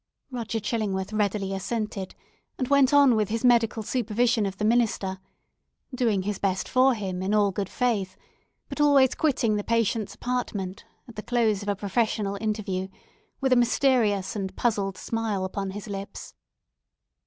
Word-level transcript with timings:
Roger 0.31 0.59
Chillingworth 0.59 1.13
readily 1.13 1.53
assented, 1.53 2.15
and 2.57 2.69
went 2.69 2.91
on 2.91 3.15
with 3.15 3.29
his 3.29 3.45
medical 3.45 3.83
supervision 3.83 4.47
of 4.47 4.57
the 4.57 4.65
minister; 4.65 5.19
doing 5.93 6.23
his 6.23 6.39
best 6.39 6.67
for 6.67 6.95
him, 6.95 7.21
in 7.21 7.35
all 7.35 7.51
good 7.51 7.69
faith, 7.69 8.17
but 8.67 8.81
always 8.81 9.13
quitting 9.13 9.57
the 9.57 9.63
patient's 9.63 10.15
apartment, 10.15 10.85
at 11.07 11.17
the 11.17 11.21
close 11.21 11.61
of 11.61 11.67
the 11.67 11.75
professional 11.75 12.35
interview, 12.41 12.87
with 13.41 13.53
a 13.53 13.55
mysterious 13.55 14.35
and 14.35 14.55
puzzled 14.55 14.97
smile 14.97 15.45
upon 15.45 15.69
his 15.69 15.87
lips. 15.87 16.33